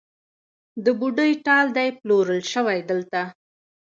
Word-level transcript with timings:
د 0.83 0.85
بوډۍ 0.99 1.31
ټال 1.45 1.67
دی 1.77 1.89
پلورل 1.99 2.41
شوی 2.53 2.79
دلته 2.89 3.21